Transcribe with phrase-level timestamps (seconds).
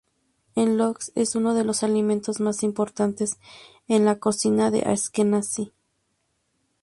[0.55, 3.37] El Lox es uno de los alimentos más importantes
[3.87, 5.73] en la cocina askenazí.